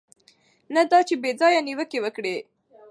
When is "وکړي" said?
2.01-2.35